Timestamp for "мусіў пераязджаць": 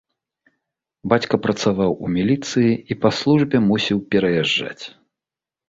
3.69-4.83